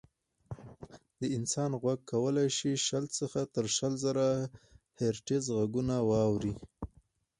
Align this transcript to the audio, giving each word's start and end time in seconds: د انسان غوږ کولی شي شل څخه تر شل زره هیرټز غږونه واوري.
د 1.19 1.21
انسان 1.37 1.71
غوږ 1.81 1.99
کولی 2.11 2.47
شي 2.57 2.71
شل 2.87 3.05
څخه 3.19 3.39
تر 3.55 3.65
شل 3.75 3.93
زره 4.05 4.27
هیرټز 4.99 5.43
غږونه 5.57 5.95
واوري. 6.09 6.53